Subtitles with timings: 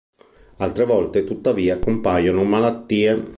[0.57, 3.29] Altre volte, tuttavia, compaiono malattie.